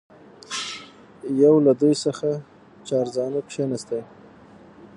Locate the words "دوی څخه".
1.81-2.29